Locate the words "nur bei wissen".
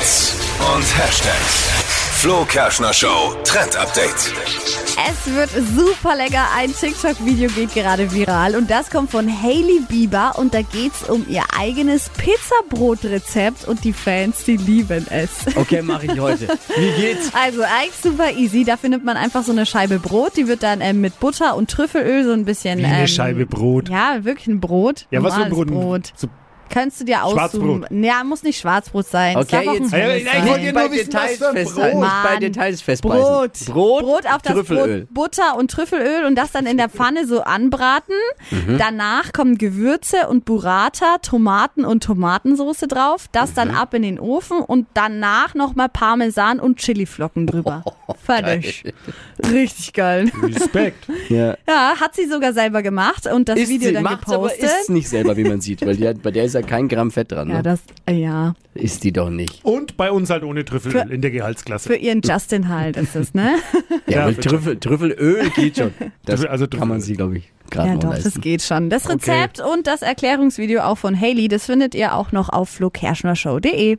30.64-31.10